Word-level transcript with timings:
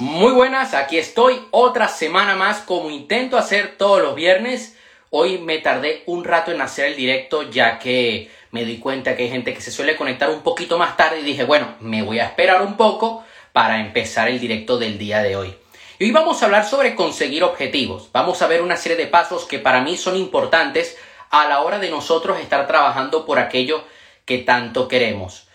Muy 0.00 0.30
buenas, 0.30 0.74
aquí 0.74 0.96
estoy 0.96 1.40
otra 1.50 1.88
semana 1.88 2.36
más 2.36 2.58
como 2.60 2.88
intento 2.88 3.36
hacer 3.36 3.74
todos 3.76 4.00
los 4.00 4.14
viernes. 4.14 4.76
Hoy 5.10 5.38
me 5.38 5.58
tardé 5.58 6.04
un 6.06 6.22
rato 6.22 6.52
en 6.52 6.60
hacer 6.60 6.84
el 6.84 6.94
directo 6.94 7.50
ya 7.50 7.80
que 7.80 8.30
me 8.52 8.64
di 8.64 8.78
cuenta 8.78 9.16
que 9.16 9.24
hay 9.24 9.28
gente 9.28 9.52
que 9.52 9.60
se 9.60 9.72
suele 9.72 9.96
conectar 9.96 10.30
un 10.30 10.42
poquito 10.42 10.78
más 10.78 10.96
tarde 10.96 11.18
y 11.18 11.24
dije, 11.24 11.42
bueno, 11.42 11.74
me 11.80 12.02
voy 12.02 12.20
a 12.20 12.26
esperar 12.26 12.62
un 12.62 12.76
poco 12.76 13.24
para 13.52 13.80
empezar 13.80 14.28
el 14.28 14.38
directo 14.38 14.78
del 14.78 14.98
día 14.98 15.20
de 15.20 15.34
hoy. 15.34 15.56
Y 15.98 16.04
hoy 16.04 16.12
vamos 16.12 16.40
a 16.40 16.44
hablar 16.44 16.64
sobre 16.64 16.94
conseguir 16.94 17.42
objetivos. 17.42 18.08
Vamos 18.12 18.40
a 18.40 18.46
ver 18.46 18.62
una 18.62 18.76
serie 18.76 18.96
de 18.96 19.08
pasos 19.08 19.46
que 19.46 19.58
para 19.58 19.80
mí 19.80 19.96
son 19.96 20.14
importantes 20.14 20.96
a 21.30 21.48
la 21.48 21.62
hora 21.62 21.80
de 21.80 21.90
nosotros 21.90 22.38
estar 22.38 22.68
trabajando 22.68 23.26
por 23.26 23.40
aquello 23.40 23.82
que 24.24 24.38
tanto 24.38 24.86
queremos. 24.86 25.47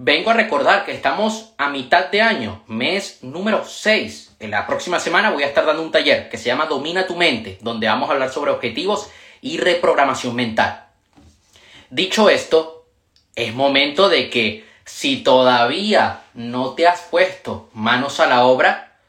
Vengo 0.00 0.30
a 0.30 0.34
recordar 0.34 0.84
que 0.84 0.92
estamos 0.92 1.54
a 1.58 1.70
mitad 1.70 2.06
de 2.06 2.22
año, 2.22 2.62
mes 2.68 3.18
número 3.22 3.64
6. 3.64 4.36
En 4.38 4.52
la 4.52 4.64
próxima 4.64 5.00
semana 5.00 5.32
voy 5.32 5.42
a 5.42 5.48
estar 5.48 5.66
dando 5.66 5.82
un 5.82 5.90
taller 5.90 6.28
que 6.28 6.38
se 6.38 6.44
llama 6.44 6.66
Domina 6.66 7.04
tu 7.04 7.16
mente, 7.16 7.58
donde 7.62 7.88
vamos 7.88 8.08
a 8.08 8.12
hablar 8.12 8.30
sobre 8.30 8.52
objetivos 8.52 9.10
y 9.40 9.58
reprogramación 9.58 10.36
mental. 10.36 10.86
Dicho 11.90 12.30
esto, 12.30 12.86
es 13.34 13.52
momento 13.52 14.08
de 14.08 14.30
que 14.30 14.64
si 14.84 15.24
todavía 15.24 16.20
no 16.32 16.74
te 16.74 16.86
has 16.86 17.00
puesto 17.00 17.68
manos 17.72 18.20
a 18.20 18.28
la 18.28 18.44
obra, 18.44 19.00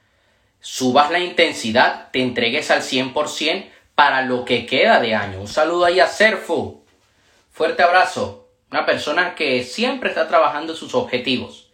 subas 0.60 1.12
la 1.12 1.20
intensidad, 1.20 2.10
te 2.10 2.20
entregues 2.24 2.72
al 2.72 2.82
100% 2.82 3.70
para 3.94 4.24
lo 4.24 4.44
que 4.44 4.66
queda 4.66 5.00
de 5.00 5.14
año. 5.14 5.40
Un 5.40 5.48
saludo 5.48 5.86
ahí 5.86 6.00
a 6.00 6.08
Serfu. 6.08 6.84
Fuerte 7.52 7.84
abrazo 7.84 8.49
una 8.72 8.86
persona 8.86 9.36
que 9.36 9.64
siempre 9.64 10.10
está 10.10 10.28
trabajando 10.28 10.76
sus 10.76 10.94
objetivos. 10.94 11.72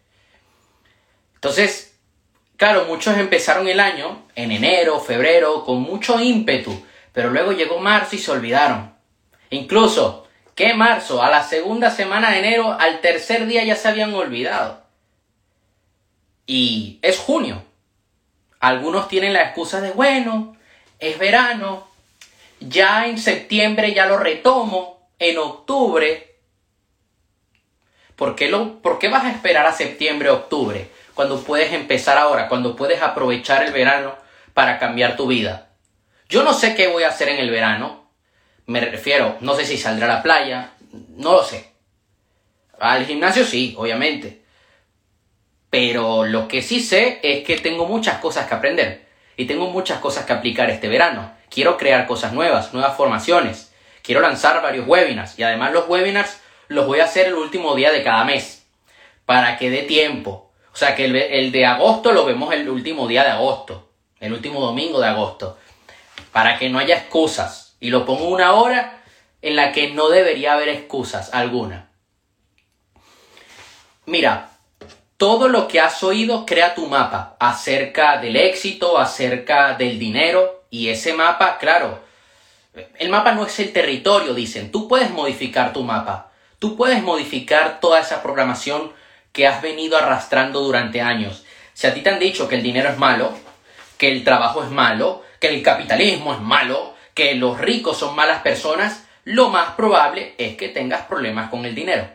Entonces, 1.36 1.98
claro, 2.58 2.86
muchos 2.86 3.18
empezaron 3.18 3.68
el 3.68 3.80
año 3.80 4.24
en 4.36 4.52
enero, 4.52 5.00
febrero, 5.00 5.66
con 5.66 5.82
mucho 5.82 6.20
ímpetu, 6.20 6.86
pero 7.14 7.30
luego 7.30 7.52
llegó 7.52 7.80
marzo 7.80 8.16
y 8.16 8.20
se 8.20 8.32
olvidaron. 8.32 8.96
Incluso, 9.50 10.28
¿qué 10.56 10.74
marzo? 10.74 11.22
A 11.22 11.30
la 11.30 11.44
segunda 11.44 11.92
semana 11.92 12.32
de 12.32 12.40
enero, 12.40 12.76
al 12.80 13.02
tercer 13.02 13.46
día 13.46 13.64
ya 13.64 13.76
se 13.76 13.90
habían 13.90 14.14
olvidado. 14.14 14.84
Y 16.48 17.00
es 17.02 17.20
junio. 17.20 17.64
Algunos 18.60 19.08
tienen 19.08 19.34
la 19.34 19.44
excusa 19.44 19.82
de, 19.82 19.92
bueno, 19.92 20.56
es 21.00 21.20
verano, 21.20 21.88
ya 22.60 23.08
en 23.08 23.18
septiembre 23.18 23.94
ya 23.94 24.06
lo 24.06 24.18
retomo, 24.18 25.10
en 25.20 25.38
octubre 25.38 26.35
¿Por 28.16 28.36
qué, 28.36 28.50
lo, 28.50 28.80
¿Por 28.80 29.00
qué 29.00 29.10
vas 29.10 29.26
a 29.26 29.32
esperar 29.32 29.66
a 29.66 29.74
septiembre 29.74 30.30
octubre 30.30 30.90
cuando 31.14 31.42
puedes 31.44 31.74
empezar 31.74 32.18
ahora, 32.18 32.48
cuando 32.48 32.76
puedes 32.76 33.02
aprovechar 33.02 33.64
el 33.64 33.74
verano 33.74 34.16
para 34.54 34.80
cambiar 34.80 35.18
tu 35.18 35.28
vida? 35.28 35.70
Yo 36.30 36.44
no 36.44 36.54
sé 36.54 36.76
qué 36.76 36.88
voy 36.88 37.04
a 37.04 37.10
hacer 37.10 37.30
en 37.30 37.38
el 37.38 37.50
verano. 37.50 38.10
Me 38.66 38.80
refiero, 38.80 39.38
no 39.42 39.56
sé 39.56 39.66
si 39.66 39.78
saldré 39.78 40.06
a 40.06 40.10
la 40.10 40.24
playa, 40.24 40.72
no 41.18 41.34
lo 41.34 41.44
sé. 41.44 41.72
Al 42.80 43.06
gimnasio 43.06 43.46
sí, 43.46 43.76
obviamente. 43.78 44.44
Pero 45.70 46.26
lo 46.26 46.48
que 46.48 46.62
sí 46.62 46.80
sé 46.80 47.20
es 47.22 47.44
que 47.46 47.58
tengo 47.58 47.86
muchas 47.86 48.20
cosas 48.20 48.48
que 48.48 48.56
aprender 48.56 49.06
y 49.38 49.46
tengo 49.46 49.68
muchas 49.70 50.00
cosas 50.00 50.26
que 50.26 50.34
aplicar 50.34 50.70
este 50.70 50.88
verano. 50.88 51.34
Quiero 51.50 51.78
crear 51.78 52.08
cosas 52.08 52.34
nuevas, 52.34 52.74
nuevas 52.74 52.96
formaciones. 52.96 53.74
Quiero 54.02 54.22
lanzar 54.22 54.62
varios 54.62 54.88
webinars 54.88 55.38
y 55.38 55.44
además 55.44 55.74
los 55.74 55.88
webinars 55.88 56.40
los 56.68 56.88
voy 56.88 57.00
a 57.00 57.06
hacer 57.06 57.28
el 57.28 57.36
último 57.36 57.76
día 57.76 57.92
de 57.92 58.04
cada 58.04 58.24
mes, 58.24 58.66
para 59.26 59.58
que 59.58 59.70
dé 59.70 59.84
tiempo. 59.84 60.52
O 60.74 60.78
sea, 60.78 60.96
que 60.96 61.06
el, 61.06 61.52
de 61.52 61.66
agosto 61.66 62.12
lo 62.12 62.26
vemos 62.26 62.54
el 62.54 62.68
último 62.70 63.08
día 63.08 63.24
de 63.24 63.32
agosto, 63.32 63.90
el 64.20 64.34
último 64.34 64.60
domingo 64.60 65.00
de 65.00 65.08
agosto, 65.08 65.58
para 66.32 66.58
que 66.58 66.70
no 66.70 66.80
haya 66.80 66.98
excusas. 66.98 67.76
Y 67.80 67.90
lo 67.90 68.06
pongo 68.06 68.26
una 68.26 68.54
hora 68.54 69.02
en 69.42 69.56
la 69.56 69.72
que 69.72 69.92
no 69.92 70.10
debería 70.10 70.54
haber 70.54 70.70
excusas 70.70 71.34
alguna. 71.34 71.90
Mira, 74.06 74.50
todo 75.18 75.48
lo 75.48 75.68
que 75.68 75.80
has 75.80 76.04
oído 76.04 76.46
crea 76.46 76.76
tu 76.76 76.88
mapa 76.88 77.38
acerca 77.40 78.18
del 78.18 78.36
éxito, 78.36 78.98
acerca 78.98 79.74
del 79.76 79.98
dinero 79.98 80.66
y 80.70 80.90
ese 80.90 81.14
mapa, 81.14 81.58
claro, 81.58 82.00
el 83.00 83.10
mapa 83.10 83.32
no 83.32 83.46
es 83.46 83.58
el 83.60 83.72
territorio, 83.72 84.34
dicen, 84.34 84.72
tú 84.72 84.88
puedes 84.88 85.10
modificar 85.12 85.72
tu 85.72 85.84
mapa, 85.84 86.25
Tú 86.60 86.78
puedes 86.78 87.04
modificar 87.04 87.80
toda 87.80 88.00
esa 88.00 88.24
programación 88.24 88.92
que 89.34 89.48
has 89.48 89.62
venido 89.62 89.98
arrastrando 89.98 90.62
durante 90.62 91.02
años. 91.02 91.46
Si 91.74 91.88
a 91.88 91.94
ti 91.94 92.02
te 92.02 92.10
han 92.10 92.20
dicho 92.20 92.48
que 92.48 92.56
el 92.56 92.64
dinero 92.64 92.90
es 92.90 92.98
malo, 92.98 93.38
que 93.98 94.10
el 94.12 94.24
trabajo 94.24 94.64
es 94.64 94.70
malo, 94.70 95.24
que 95.40 95.50
el 95.50 95.62
capitalismo 95.62 96.34
es 96.34 96.40
malo, 96.40 96.96
que 97.14 97.36
los 97.36 97.60
ricos 97.60 97.98
son 97.98 98.16
malas 98.16 98.42
personas, 98.42 99.06
lo 99.26 99.50
más 99.50 99.72
probable 99.72 100.36
es 100.38 100.56
que 100.56 100.70
tengas 100.70 101.02
problemas 101.02 101.50
con 101.50 101.66
el 101.66 101.76
dinero. 101.76 102.08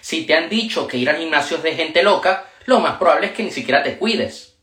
Si 0.00 0.24
te 0.24 0.34
han 0.34 0.48
dicho 0.48 0.86
que 0.86 0.96
ir 0.96 1.10
al 1.10 1.18
gimnasio 1.18 1.58
es 1.58 1.62
de 1.62 1.74
gente 1.74 2.02
loca, 2.02 2.46
lo 2.64 2.80
más 2.80 2.96
probable 2.96 3.28
es 3.28 3.32
que 3.32 3.42
ni 3.42 3.50
siquiera 3.50 3.82
te 3.82 3.98
cuides. 3.98 4.56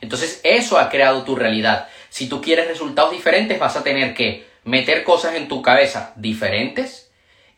Entonces 0.00 0.40
eso 0.44 0.78
ha 0.78 0.90
creado 0.90 1.24
tu 1.24 1.34
realidad. 1.34 1.88
Si 2.08 2.28
tú 2.28 2.40
quieres 2.40 2.68
resultados 2.68 3.10
diferentes 3.10 3.58
vas 3.58 3.76
a 3.76 3.82
tener 3.82 4.14
que 4.14 4.46
meter 4.64 5.02
cosas 5.02 5.34
en 5.34 5.48
tu 5.48 5.62
cabeza 5.62 6.12
diferentes 6.16 7.07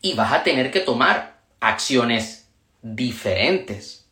y 0.01 0.13
vas 0.13 0.33
a 0.33 0.43
tener 0.43 0.71
que 0.71 0.79
tomar 0.79 1.37
acciones 1.59 2.49
diferentes. 2.81 4.07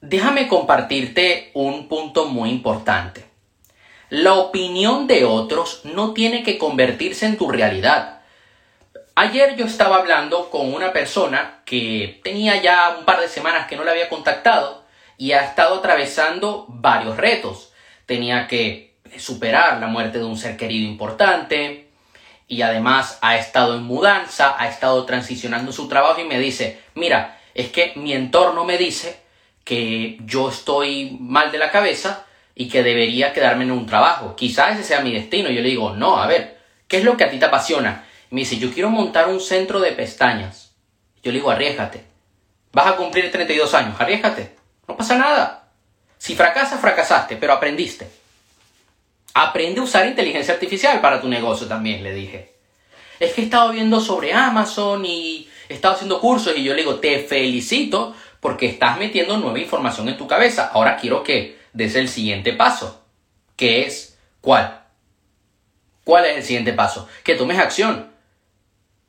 Déjame 0.00 0.48
compartirte 0.48 1.50
un 1.54 1.88
punto 1.88 2.26
muy 2.26 2.50
importante. 2.50 3.24
La 4.10 4.34
opinión 4.34 5.06
de 5.06 5.24
otros 5.24 5.80
no 5.84 6.12
tiene 6.12 6.42
que 6.42 6.58
convertirse 6.58 7.26
en 7.26 7.38
tu 7.38 7.50
realidad. 7.50 8.20
Ayer 9.14 9.56
yo 9.56 9.64
estaba 9.64 9.96
hablando 9.96 10.50
con 10.50 10.74
una 10.74 10.92
persona 10.92 11.62
que 11.64 12.20
tenía 12.22 12.60
ya 12.60 12.96
un 12.98 13.04
par 13.04 13.20
de 13.20 13.28
semanas 13.28 13.66
que 13.66 13.76
no 13.76 13.84
la 13.84 13.92
había 13.92 14.08
contactado 14.08 14.84
y 15.16 15.32
ha 15.32 15.44
estado 15.44 15.76
atravesando 15.76 16.66
varios 16.68 17.16
retos. 17.16 17.72
Tenía 18.06 18.46
que 18.46 18.96
superar 19.16 19.80
la 19.80 19.86
muerte 19.86 20.18
de 20.18 20.24
un 20.24 20.36
ser 20.36 20.56
querido 20.56 20.88
importante, 20.90 21.83
y 22.54 22.62
además 22.62 23.18
ha 23.20 23.36
estado 23.36 23.74
en 23.74 23.82
mudanza, 23.82 24.54
ha 24.56 24.68
estado 24.68 25.04
transicionando 25.04 25.72
su 25.72 25.88
trabajo 25.88 26.20
y 26.20 26.24
me 26.24 26.38
dice, 26.38 26.80
mira, 26.94 27.40
es 27.52 27.70
que 27.70 27.92
mi 27.96 28.12
entorno 28.12 28.64
me 28.64 28.78
dice 28.78 29.18
que 29.64 30.18
yo 30.24 30.50
estoy 30.50 31.16
mal 31.20 31.50
de 31.50 31.58
la 31.58 31.72
cabeza 31.72 32.26
y 32.54 32.68
que 32.68 32.84
debería 32.84 33.32
quedarme 33.32 33.64
en 33.64 33.72
un 33.72 33.86
trabajo. 33.86 34.36
Quizás 34.36 34.74
ese 34.74 34.84
sea 34.84 35.00
mi 35.00 35.12
destino. 35.12 35.50
Yo 35.50 35.62
le 35.62 35.68
digo, 35.68 35.96
no, 35.96 36.18
a 36.22 36.28
ver, 36.28 36.60
¿qué 36.86 36.98
es 36.98 37.04
lo 37.04 37.16
que 37.16 37.24
a 37.24 37.30
ti 37.30 37.38
te 37.38 37.46
apasiona? 37.46 38.06
me 38.30 38.40
dice, 38.40 38.58
yo 38.58 38.72
quiero 38.72 38.90
montar 38.90 39.28
un 39.28 39.40
centro 39.40 39.80
de 39.80 39.92
pestañas. 39.92 40.72
Yo 41.22 41.32
le 41.32 41.38
digo, 41.38 41.50
arriesgate. 41.50 42.04
Vas 42.72 42.86
a 42.86 42.96
cumplir 42.96 43.30
32 43.32 43.74
años, 43.74 44.00
arriesgate. 44.00 44.56
No 44.86 44.96
pasa 44.96 45.16
nada. 45.16 45.68
Si 46.18 46.36
fracasas, 46.36 46.80
fracasaste, 46.80 47.36
pero 47.36 47.52
aprendiste. 47.52 48.08
Aprende 49.34 49.80
a 49.80 49.82
usar 49.82 50.06
inteligencia 50.06 50.54
artificial 50.54 51.00
para 51.00 51.20
tu 51.20 51.28
negocio 51.28 51.66
también, 51.66 52.04
le 52.04 52.14
dije. 52.14 52.54
Es 53.18 53.32
que 53.32 53.40
he 53.40 53.44
estado 53.44 53.72
viendo 53.72 54.00
sobre 54.00 54.32
Amazon 54.32 55.04
y 55.04 55.48
he 55.68 55.74
estado 55.74 55.94
haciendo 55.94 56.20
cursos 56.20 56.56
y 56.56 56.62
yo 56.62 56.72
le 56.72 56.82
digo, 56.82 57.00
te 57.00 57.18
felicito 57.18 58.14
porque 58.38 58.66
estás 58.66 58.96
metiendo 58.96 59.36
nueva 59.38 59.58
información 59.58 60.08
en 60.08 60.16
tu 60.16 60.28
cabeza. 60.28 60.70
Ahora 60.72 60.96
quiero 60.96 61.24
que 61.24 61.58
des 61.72 61.96
el 61.96 62.08
siguiente 62.08 62.52
paso, 62.52 63.04
que 63.56 63.82
es 63.82 64.16
¿cuál? 64.40 64.84
¿Cuál 66.04 66.26
es 66.26 66.36
el 66.36 66.44
siguiente 66.44 66.72
paso? 66.72 67.08
Que 67.24 67.34
tomes 67.34 67.58
acción, 67.58 68.12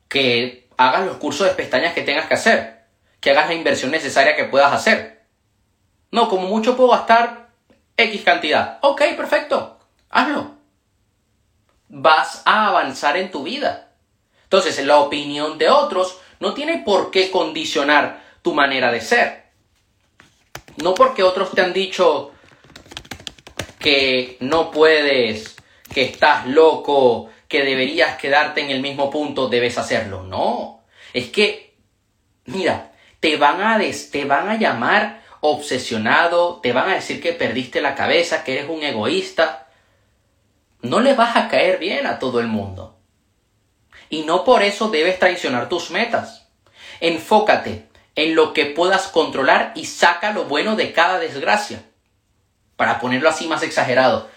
que 0.08 0.68
hagas 0.76 1.06
los 1.06 1.18
cursos 1.18 1.46
de 1.46 1.54
pestañas 1.54 1.94
que 1.94 2.02
tengas 2.02 2.26
que 2.26 2.34
hacer, 2.34 2.80
que 3.20 3.30
hagas 3.30 3.46
la 3.46 3.54
inversión 3.54 3.92
necesaria 3.92 4.34
que 4.34 4.44
puedas 4.44 4.72
hacer. 4.72 5.22
No, 6.10 6.28
como 6.28 6.48
mucho 6.48 6.76
puedo 6.76 6.90
gastar 6.90 7.50
X 7.96 8.22
cantidad. 8.24 8.78
Ok, 8.82 9.02
perfecto 9.16 9.75
hazlo. 10.16 10.56
Vas 11.88 12.42
a 12.44 12.68
avanzar 12.68 13.16
en 13.16 13.30
tu 13.30 13.44
vida. 13.44 13.92
Entonces, 14.44 14.84
la 14.84 14.98
opinión 14.98 15.58
de 15.58 15.68
otros 15.68 16.18
no 16.40 16.54
tiene 16.54 16.78
por 16.78 17.10
qué 17.10 17.30
condicionar 17.30 18.22
tu 18.42 18.54
manera 18.54 18.90
de 18.90 19.00
ser. 19.00 19.46
No 20.82 20.94
porque 20.94 21.22
otros 21.22 21.52
te 21.52 21.62
han 21.62 21.72
dicho 21.72 22.32
que 23.78 24.36
no 24.40 24.70
puedes, 24.70 25.56
que 25.92 26.02
estás 26.02 26.46
loco, 26.46 27.30
que 27.48 27.64
deberías 27.64 28.16
quedarte 28.16 28.60
en 28.62 28.70
el 28.70 28.80
mismo 28.80 29.10
punto, 29.10 29.48
debes 29.48 29.78
hacerlo. 29.78 30.22
No. 30.22 30.84
Es 31.12 31.30
que, 31.30 31.76
mira, 32.46 32.92
te 33.20 33.36
van 33.36 33.60
a, 33.62 33.80
te 34.10 34.24
van 34.24 34.48
a 34.48 34.56
llamar 34.56 35.22
obsesionado, 35.40 36.60
te 36.62 36.72
van 36.72 36.90
a 36.90 36.94
decir 36.94 37.22
que 37.22 37.32
perdiste 37.32 37.80
la 37.80 37.94
cabeza, 37.94 38.44
que 38.44 38.54
eres 38.54 38.68
un 38.68 38.82
egoísta. 38.82 39.65
No 40.82 41.00
le 41.00 41.14
vas 41.14 41.36
a 41.36 41.48
caer 41.48 41.78
bien 41.78 42.06
a 42.06 42.18
todo 42.18 42.40
el 42.40 42.46
mundo. 42.46 42.98
Y 44.08 44.22
no 44.22 44.44
por 44.44 44.62
eso 44.62 44.88
debes 44.88 45.18
traicionar 45.18 45.68
tus 45.68 45.90
metas. 45.90 46.48
Enfócate 47.00 47.88
en 48.14 48.34
lo 48.34 48.52
que 48.52 48.66
puedas 48.66 49.08
controlar 49.08 49.72
y 49.74 49.86
saca 49.86 50.32
lo 50.32 50.44
bueno 50.44 50.76
de 50.76 50.92
cada 50.92 51.18
desgracia. 51.18 51.82
Para 52.76 53.00
ponerlo 53.00 53.28
así 53.28 53.46
más 53.46 53.62
exagerado, 53.62 54.28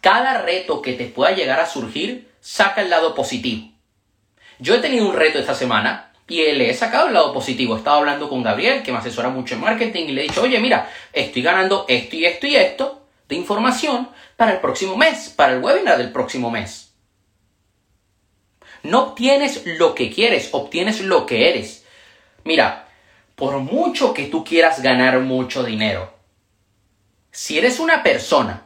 cada 0.00 0.38
reto 0.42 0.82
que 0.82 0.92
te 0.92 1.06
pueda 1.06 1.32
llegar 1.32 1.60
a 1.60 1.66
surgir, 1.66 2.30
saca 2.40 2.82
el 2.82 2.90
lado 2.90 3.14
positivo. 3.14 3.72
Yo 4.58 4.74
he 4.74 4.78
tenido 4.78 5.08
un 5.08 5.16
reto 5.16 5.38
esta 5.38 5.54
semana 5.54 6.12
y 6.26 6.42
le 6.52 6.70
he 6.70 6.74
sacado 6.74 7.08
el 7.08 7.14
lado 7.14 7.32
positivo. 7.32 7.74
He 7.74 7.78
estado 7.78 7.98
hablando 7.98 8.28
con 8.28 8.42
Gabriel, 8.42 8.82
que 8.82 8.92
me 8.92 8.98
asesora 8.98 9.30
mucho 9.30 9.54
en 9.54 9.62
marketing, 9.62 10.04
y 10.08 10.12
le 10.12 10.20
he 10.20 10.28
dicho, 10.28 10.42
oye, 10.42 10.58
mira, 10.60 10.90
estoy 11.12 11.42
ganando 11.42 11.84
esto 11.88 12.16
y 12.16 12.26
esto 12.26 12.46
y 12.46 12.56
esto 12.56 12.97
de 13.28 13.36
información 13.36 14.08
para 14.36 14.52
el 14.52 14.60
próximo 14.60 14.96
mes, 14.96 15.28
para 15.28 15.52
el 15.52 15.62
webinar 15.62 15.98
del 15.98 16.12
próximo 16.12 16.50
mes. 16.50 16.94
No 18.82 19.08
obtienes 19.08 19.62
lo 19.66 19.94
que 19.94 20.10
quieres, 20.10 20.48
obtienes 20.52 21.00
lo 21.00 21.26
que 21.26 21.50
eres. 21.50 21.84
Mira, 22.44 22.88
por 23.34 23.58
mucho 23.58 24.14
que 24.14 24.26
tú 24.26 24.44
quieras 24.44 24.82
ganar 24.82 25.20
mucho 25.20 25.62
dinero, 25.62 26.14
si 27.30 27.58
eres 27.58 27.78
una 27.78 28.02
persona 28.02 28.64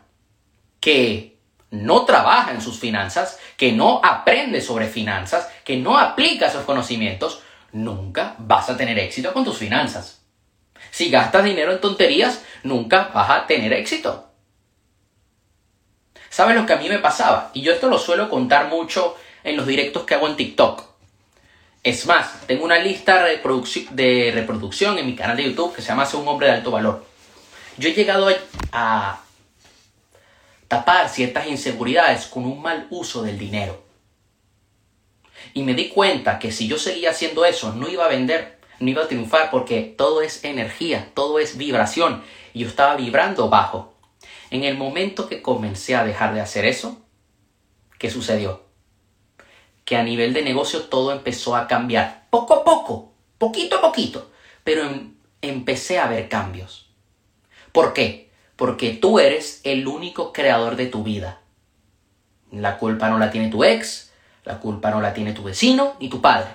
que 0.81 1.38
no 1.70 2.05
trabaja 2.05 2.53
en 2.53 2.61
sus 2.61 2.79
finanzas, 2.79 3.38
que 3.56 3.73
no 3.73 4.00
aprende 4.05 4.61
sobre 4.61 4.88
finanzas, 4.88 5.49
que 5.64 5.76
no 5.76 5.99
aplica 5.99 6.47
esos 6.47 6.64
conocimientos, 6.64 7.43
nunca 7.73 8.35
vas 8.38 8.69
a 8.69 8.76
tener 8.76 8.99
éxito 8.99 9.32
con 9.32 9.44
tus 9.44 9.56
finanzas. 9.56 10.23
Si 10.91 11.11
gastas 11.11 11.44
dinero 11.44 11.73
en 11.73 11.81
tonterías, 11.81 12.44
nunca 12.62 13.11
vas 13.14 13.31
a 13.31 13.47
tener 13.47 13.73
éxito. 13.73 14.31
¿Sabes 16.32 16.56
lo 16.56 16.64
que 16.64 16.73
a 16.73 16.76
mí 16.76 16.88
me 16.88 16.99
pasaba? 16.99 17.50
Y 17.52 17.61
yo 17.61 17.75
esto 17.75 17.88
lo 17.88 17.99
suelo 17.99 18.31
contar 18.31 18.69
mucho 18.69 19.17
en 19.44 19.55
los 19.55 19.67
directos 19.67 20.05
que 20.05 20.14
hago 20.14 20.26
en 20.26 20.37
TikTok. 20.37 20.82
Es 21.82 22.06
más, 22.06 22.46
tengo 22.46 22.64
una 22.64 22.79
lista 22.79 23.23
de 23.23 24.32
reproducción 24.34 24.96
en 24.96 25.05
mi 25.05 25.14
canal 25.14 25.37
de 25.37 25.44
YouTube 25.44 25.75
que 25.75 25.82
se 25.82 25.88
llama 25.88 26.06
Ser 26.06 26.20
un 26.20 26.29
hombre 26.29 26.46
de 26.46 26.55
alto 26.55 26.70
valor. 26.70 27.05
Yo 27.76 27.90
he 27.90 27.93
llegado 27.93 28.29
a 28.73 29.20
tapar 30.69 31.11
ciertas 31.11 31.49
inseguridades 31.49 32.25
con 32.25 32.46
un 32.46 32.62
mal 32.62 32.87
uso 32.88 33.23
del 33.23 33.38
dinero. 33.38 33.82
Y 35.52 35.64
me 35.64 35.75
di 35.75 35.90
cuenta 35.90 36.38
que 36.38 36.50
si 36.50 36.67
yo 36.67 36.78
seguía 36.78 37.11
haciendo 37.11 37.44
eso, 37.44 37.75
no 37.75 37.90
iba 37.90 38.06
a 38.06 38.08
vender, 38.08 38.58
no 38.81 38.88
iba 38.88 39.02
a 39.02 39.08
triunfar 39.08 39.50
porque 39.50 39.82
todo 39.82 40.23
es 40.23 40.44
energía, 40.44 41.11
todo 41.12 41.38
es 41.38 41.58
vibración. 41.58 42.25
Y 42.55 42.61
yo 42.61 42.69
estaba 42.69 42.96
vibrando 42.96 43.50
bajo. 43.50 43.92
En 44.52 44.64
el 44.64 44.76
momento 44.76 45.28
que 45.28 45.40
comencé 45.40 45.96
a 45.96 46.04
dejar 46.04 46.34
de 46.34 46.40
hacer 46.40 46.64
eso, 46.64 47.00
¿qué 47.99 48.10
sucedió? 48.10 48.72
que 49.84 49.96
a 49.96 50.02
nivel 50.02 50.32
de 50.32 50.43
negocio 50.43 50.84
todo 50.84 51.12
empezó 51.12 51.56
a 51.56 51.66
cambiar. 51.66 52.26
Poco 52.31 52.54
a 52.54 52.64
poco, 52.64 53.12
poquito 53.38 53.76
a 53.76 53.81
poquito, 53.81 54.31
pero 54.64 54.84
em, 54.84 55.14
empecé 55.40 55.99
a 55.99 56.06
ver 56.06 56.28
cambios. 56.28 56.90
¿Por 57.72 57.93
qué? 57.93 58.31
Porque 58.56 58.90
tú 58.90 59.19
eres 59.19 59.60
el 59.64 59.87
único 59.87 60.32
creador 60.32 60.76
de 60.76 60.87
tu 60.87 61.02
vida. 61.02 61.40
La 62.50 62.78
culpa 62.78 63.08
no 63.08 63.19
la 63.19 63.31
tiene 63.31 63.49
tu 63.49 63.64
ex, 63.64 64.12
la 64.44 64.60
culpa 64.60 64.90
no 64.90 65.00
la 65.00 65.14
tiene 65.14 65.32
tu 65.32 65.43
vecino 65.43 65.96
ni 66.00 66.08
tu 66.08 66.20
padre. 66.20 66.50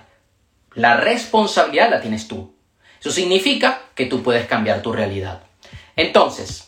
La 0.74 0.98
responsabilidad 0.98 1.90
la 1.90 2.02
tienes 2.02 2.28
tú. 2.28 2.56
Eso 3.00 3.12
significa 3.12 3.82
que 3.96 4.06
tú 4.06 4.24
puedes 4.24 4.48
cambiar 4.48 4.82
tu 4.82 4.94
realidad. 4.94 5.44
Entonces, 5.96 6.67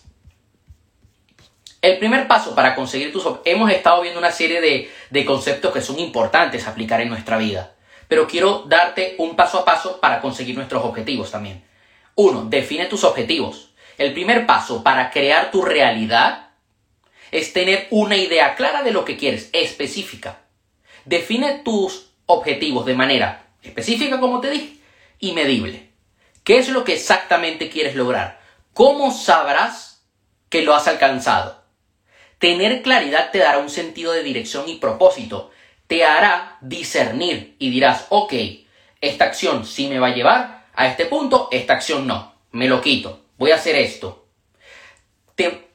el 1.81 1.97
primer 1.97 2.27
paso 2.27 2.55
para 2.55 2.75
conseguir 2.75 3.11
tus 3.11 3.23
hemos 3.45 3.71
estado 3.71 4.01
viendo 4.01 4.19
una 4.19 4.31
serie 4.31 4.59
de, 4.61 4.91
de 5.09 5.25
conceptos 5.25 5.73
que 5.73 5.81
son 5.81 5.99
importantes 5.99 6.67
aplicar 6.67 7.01
en 7.01 7.09
nuestra 7.09 7.37
vida, 7.37 7.75
pero 8.07 8.27
quiero 8.27 8.63
darte 8.67 9.15
un 9.17 9.35
paso 9.35 9.59
a 9.59 9.65
paso 9.65 9.99
para 9.99 10.19
conseguir 10.19 10.55
nuestros 10.55 10.83
objetivos 10.83 11.31
también. 11.31 11.63
Uno, 12.15 12.45
define 12.45 12.85
tus 12.87 13.03
objetivos. 13.03 13.69
El 13.97 14.13
primer 14.13 14.45
paso 14.45 14.83
para 14.83 15.09
crear 15.11 15.51
tu 15.51 15.61
realidad 15.61 16.49
es 17.31 17.53
tener 17.53 17.87
una 17.91 18.17
idea 18.17 18.55
clara 18.55 18.83
de 18.83 18.91
lo 18.91 19.05
que 19.05 19.17
quieres, 19.17 19.49
específica. 19.53 20.39
Define 21.05 21.59
tus 21.63 22.11
objetivos 22.25 22.85
de 22.85 22.95
manera 22.95 23.47
específica, 23.61 24.19
como 24.19 24.41
te 24.41 24.49
dije, 24.49 24.77
y 25.19 25.33
medible. 25.33 25.89
¿Qué 26.43 26.57
es 26.57 26.69
lo 26.69 26.83
que 26.83 26.93
exactamente 26.93 27.69
quieres 27.69 27.95
lograr? 27.95 28.41
¿Cómo 28.73 29.11
sabrás 29.11 30.03
que 30.49 30.61
lo 30.63 30.73
has 30.73 30.87
alcanzado? 30.87 31.58
Tener 32.39 32.81
claridad 32.81 33.31
te 33.31 33.39
dará 33.39 33.59
un 33.59 33.69
sentido 33.69 34.13
de 34.13 34.23
dirección 34.23 34.67
y 34.67 34.75
propósito. 34.75 35.51
Te 35.87 36.05
hará 36.05 36.57
discernir 36.61 37.55
y 37.59 37.69
dirás, 37.69 38.05
ok, 38.09 38.33
esta 39.01 39.25
acción 39.25 39.65
sí 39.65 39.87
me 39.87 39.99
va 39.99 40.07
a 40.07 40.15
llevar 40.15 40.67
a 40.73 40.87
este 40.87 41.05
punto, 41.05 41.49
esta 41.51 41.73
acción 41.73 42.07
no. 42.07 42.33
Me 42.51 42.67
lo 42.67 42.81
quito. 42.81 43.25
Voy 43.37 43.51
a 43.51 43.55
hacer 43.55 43.75
esto. 43.75 44.25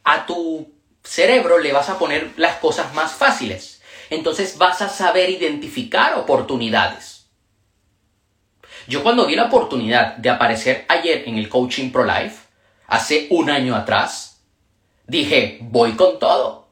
a 0.05 0.27
tu 0.27 0.75
cerebro 1.03 1.59
le 1.59 1.73
vas 1.73 1.89
a 1.91 1.99
poner 1.99 2.33
las 2.37 2.57
cosas 2.57 2.95
más 2.95 3.13
fáciles. 3.13 3.83
Entonces 4.11 4.59
vas 4.59 4.81
a 4.83 4.89
saber 4.89 5.31
identificar 5.31 6.15
oportunidades. 6.19 7.27
Yo 8.87 9.03
cuando 9.03 9.27
vi 9.27 9.35
la 9.35 9.45
oportunidad 9.45 10.17
de 10.17 10.31
aparecer 10.31 10.85
ayer 10.89 11.25
en 11.27 11.39
el 11.39 11.49
Coaching 11.49 11.91
Pro 11.91 12.05
Life, 12.05 12.37
hace 12.87 13.27
un 13.31 13.51
año 13.51 13.75
atrás, 13.75 14.34
Dije, 15.07 15.59
voy 15.63 15.93
con 15.93 16.19
todo. 16.19 16.69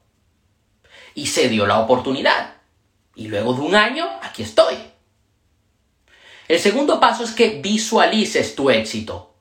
Y 1.14 1.26
se 1.26 1.48
dio 1.48 1.66
la 1.66 1.80
oportunidad. 1.80 2.54
Y 3.14 3.28
luego 3.28 3.54
de 3.54 3.60
un 3.60 3.74
año, 3.74 4.08
aquí 4.22 4.42
estoy. 4.42 4.76
El 6.48 6.58
segundo 6.58 7.00
paso 7.00 7.24
es 7.24 7.32
que 7.32 7.60
visualices 7.60 8.54
tu 8.54 8.70
éxito. 8.70 9.34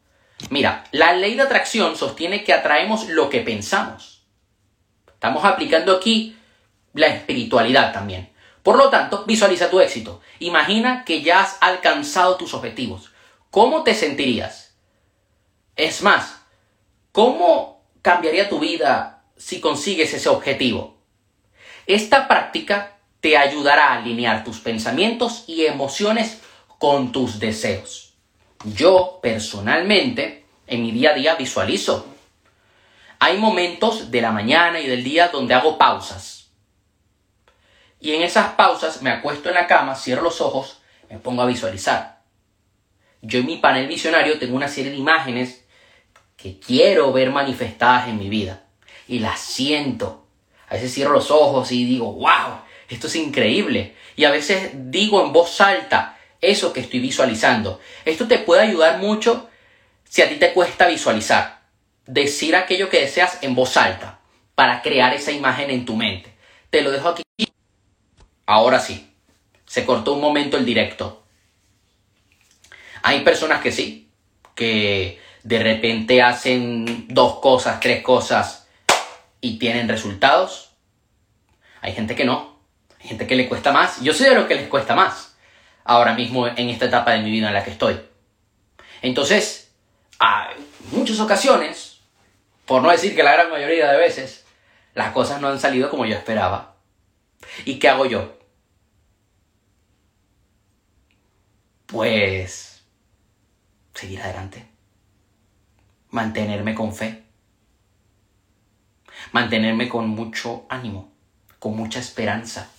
Mira, 0.49 0.85
la 0.91 1.13
ley 1.13 1.35
de 1.35 1.43
atracción 1.43 1.95
sostiene 1.95 2.43
que 2.43 2.53
atraemos 2.53 3.07
lo 3.09 3.29
que 3.29 3.41
pensamos. 3.41 4.23
Estamos 5.07 5.45
aplicando 5.45 5.95
aquí 5.95 6.35
la 6.93 7.07
espiritualidad 7.07 7.93
también. 7.93 8.31
Por 8.63 8.77
lo 8.77 8.89
tanto, 8.89 9.23
visualiza 9.25 9.69
tu 9.69 9.79
éxito. 9.79 10.21
Imagina 10.39 11.03
que 11.05 11.21
ya 11.21 11.41
has 11.41 11.57
alcanzado 11.61 12.37
tus 12.37 12.53
objetivos. 12.53 13.11
¿Cómo 13.49 13.83
te 13.83 13.95
sentirías? 13.95 14.75
Es 15.75 16.01
más, 16.01 16.41
¿cómo 17.11 17.70
cambiaría 18.01 18.49
tu 18.49 18.59
vida 18.59 19.23
si 19.37 19.59
consigues 19.59 20.13
ese 20.13 20.29
objetivo. 20.29 20.97
Esta 21.87 22.27
práctica 22.27 22.97
te 23.19 23.37
ayudará 23.37 23.89
a 23.89 23.97
alinear 23.97 24.43
tus 24.43 24.59
pensamientos 24.59 25.43
y 25.47 25.65
emociones 25.65 26.41
con 26.79 27.11
tus 27.11 27.39
deseos. 27.39 28.13
Yo 28.63 29.19
personalmente 29.21 30.45
en 30.67 30.83
mi 30.83 30.91
día 30.91 31.11
a 31.11 31.13
día 31.13 31.35
visualizo. 31.35 32.07
Hay 33.19 33.37
momentos 33.37 34.09
de 34.09 34.21
la 34.21 34.31
mañana 34.31 34.79
y 34.79 34.87
del 34.87 35.03
día 35.03 35.27
donde 35.27 35.53
hago 35.53 35.77
pausas. 35.77 36.49
Y 37.99 38.13
en 38.13 38.23
esas 38.23 38.53
pausas 38.53 39.01
me 39.01 39.11
acuesto 39.11 39.49
en 39.49 39.55
la 39.55 39.67
cama, 39.67 39.95
cierro 39.95 40.23
los 40.23 40.41
ojos, 40.41 40.81
me 41.09 41.19
pongo 41.19 41.43
a 41.43 41.45
visualizar. 41.45 42.21
Yo 43.21 43.39
en 43.39 43.45
mi 43.45 43.57
panel 43.57 43.87
visionario 43.87 44.39
tengo 44.39 44.55
una 44.55 44.67
serie 44.67 44.91
de 44.91 44.97
imágenes 44.97 45.60
que 46.41 46.59
quiero 46.59 47.11
ver 47.13 47.31
manifestadas 47.31 48.07
en 48.07 48.17
mi 48.17 48.29
vida. 48.29 48.63
Y 49.07 49.19
las 49.19 49.39
siento. 49.39 50.25
A 50.67 50.75
veces 50.75 50.93
cierro 50.93 51.13
los 51.13 51.31
ojos 51.31 51.71
y 51.71 51.85
digo, 51.85 52.13
wow, 52.13 52.61
esto 52.89 53.07
es 53.07 53.15
increíble. 53.15 53.95
Y 54.15 54.25
a 54.25 54.31
veces 54.31 54.71
digo 54.73 55.23
en 55.23 55.33
voz 55.33 55.61
alta 55.61 56.17
eso 56.39 56.73
que 56.73 56.79
estoy 56.79 56.99
visualizando. 56.99 57.79
Esto 58.05 58.27
te 58.27 58.39
puede 58.39 58.61
ayudar 58.61 58.99
mucho 58.99 59.49
si 60.03 60.21
a 60.21 60.29
ti 60.29 60.35
te 60.35 60.53
cuesta 60.53 60.87
visualizar. 60.87 61.61
Decir 62.05 62.55
aquello 62.55 62.89
que 62.89 63.01
deseas 63.01 63.37
en 63.41 63.55
voz 63.55 63.77
alta 63.77 64.19
para 64.55 64.81
crear 64.81 65.13
esa 65.13 65.31
imagen 65.31 65.69
en 65.69 65.85
tu 65.85 65.95
mente. 65.95 66.33
Te 66.69 66.81
lo 66.81 66.91
dejo 66.91 67.09
aquí. 67.09 67.23
Ahora 68.45 68.79
sí. 68.79 69.07
Se 69.65 69.85
cortó 69.85 70.13
un 70.13 70.21
momento 70.21 70.57
el 70.57 70.65
directo. 70.65 71.23
Hay 73.03 73.21
personas 73.21 73.61
que 73.61 73.71
sí, 73.71 74.09
que 74.53 75.19
de 75.43 75.59
repente 75.59 76.21
hacen 76.21 77.07
dos 77.07 77.39
cosas, 77.39 77.79
tres 77.79 78.03
cosas 78.03 78.67
y 79.39 79.57
tienen 79.57 79.87
resultados. 79.87 80.73
Hay 81.81 81.93
gente 81.93 82.15
que 82.15 82.25
no, 82.25 82.59
hay 82.99 83.07
gente 83.09 83.27
que 83.27 83.35
le 83.35 83.49
cuesta 83.49 83.71
más. 83.71 84.01
Yo 84.01 84.13
soy 84.13 84.29
de 84.29 84.35
los 84.35 84.45
que 84.45 84.55
les 84.55 84.67
cuesta 84.67 84.95
más 84.95 85.35
ahora 85.83 86.13
mismo 86.13 86.47
en 86.47 86.69
esta 86.69 86.85
etapa 86.85 87.11
de 87.11 87.21
mi 87.21 87.31
vida 87.31 87.47
en 87.47 87.53
la 87.53 87.63
que 87.63 87.71
estoy. 87.71 87.99
Entonces, 89.01 89.73
hay 90.19 90.55
muchas 90.91 91.19
ocasiones, 91.19 91.99
por 92.65 92.83
no 92.83 92.91
decir 92.91 93.15
que 93.15 93.23
la 93.23 93.33
gran 93.33 93.49
mayoría 93.49 93.91
de 93.91 93.97
veces, 93.97 94.45
las 94.93 95.11
cosas 95.11 95.41
no 95.41 95.47
han 95.47 95.59
salido 95.59 95.89
como 95.89 96.05
yo 96.05 96.15
esperaba. 96.15 96.75
¿Y 97.65 97.79
qué 97.79 97.89
hago 97.89 98.05
yo? 98.05 98.37
Pues 101.87 102.83
seguir 103.93 104.21
adelante 104.21 104.70
mantenerme 106.11 106.75
con 106.75 106.93
fe, 106.93 107.23
mantenerme 109.31 109.89
con 109.89 110.07
mucho 110.09 110.65
ánimo, 110.69 111.11
con 111.59 111.75
mucha 111.75 111.99
esperanza, 111.99 112.69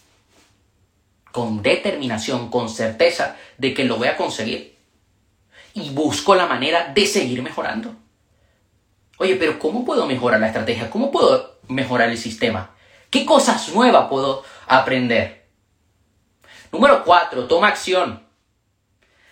con 1.33 1.63
determinación, 1.63 2.51
con 2.51 2.69
certeza 2.69 3.37
de 3.59 3.75
que 3.75 3.85
lo 3.85 3.97
voy 3.97 4.09
a 4.09 4.17
conseguir. 4.17 4.73
y 5.75 5.89
busco 5.89 6.35
la 6.35 6.47
manera 6.47 6.93
de 6.93 7.07
seguir 7.07 7.43
mejorando. 7.43 7.95
Oye, 9.17 9.37
pero 9.37 9.59
¿cómo 9.59 9.87
puedo 9.87 10.05
mejorar 10.07 10.39
la 10.39 10.49
estrategia? 10.49 10.91
¿Cómo 10.91 11.11
puedo 11.11 11.61
mejorar 11.69 12.11
el 12.11 12.19
sistema? 12.19 12.75
¿Qué 13.09 13.25
cosas 13.25 13.71
nuevas 13.71 14.09
puedo 14.11 14.45
aprender? 14.67 15.47
Número 16.73 17.05
4. 17.05 17.47
Toma 17.47 17.69
acción. 17.69 18.23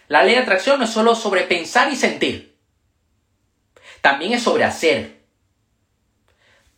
La 0.08 0.22
ley 0.22 0.34
de 0.34 0.40
atracción 0.40 0.78
no 0.78 0.84
es 0.84 0.90
solo 0.90 1.14
sobre 1.14 1.42
pensar 1.42 1.92
y 1.92 1.96
sentir. 1.96 2.49
También 4.00 4.32
es 4.32 4.42
sobre 4.42 4.64
hacer. 4.64 5.20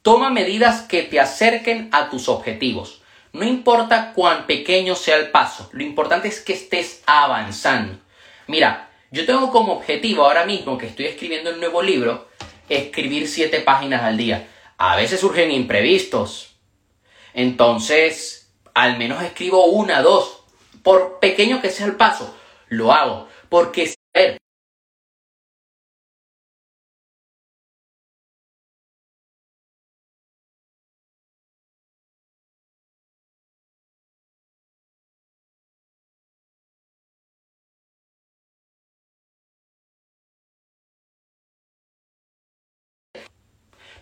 Toma 0.03 0.31
medidas 0.31 0.83
que 0.83 1.03
te 1.03 1.21
acerquen 1.21 1.89
a 1.93 2.11
tus 2.11 2.29
objetivos. 2.29 3.03
No 3.33 3.45
importa 3.45 4.13
cuán 4.15 4.47
pequeño 4.47 4.95
sea 4.95 5.17
el 5.17 5.31
paso, 5.31 5.71
lo 5.73 5.83
importante 5.83 6.29
es 6.29 6.41
que 6.41 6.53
estés 6.53 7.03
avanzando. 7.07 7.99
Mira, 8.47 8.91
yo 9.11 9.25
tengo 9.25 9.51
como 9.51 9.73
objetivo 9.73 10.25
ahora 10.25 10.45
mismo 10.45 10.77
que 10.77 10.87
estoy 10.87 11.07
escribiendo 11.07 11.51
un 11.51 11.61
nuevo 11.61 11.83
libro, 11.83 12.29
escribir 12.69 13.29
siete 13.29 13.61
páginas 13.61 14.03
al 14.03 14.17
día. 14.17 14.49
A 14.77 14.97
veces 14.97 15.21
surgen 15.21 15.51
imprevistos. 15.51 16.57
Entonces, 17.33 18.53
al 18.75 18.99
menos 18.99 19.23
escribo 19.23 19.67
una, 19.67 20.03
dos. 20.03 20.45
Por 20.83 21.21
pequeño 21.21 21.63
que 21.63 21.71
sea 21.71 21.87
el 21.87 21.97
paso, 21.97 22.37
lo 22.69 22.93
hago. 22.93 23.29
Porque 23.49 23.95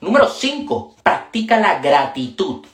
Número 0.00 0.28
5. 0.28 0.96
Practica 1.02 1.58
la 1.58 1.80
gratitud. 1.80 2.64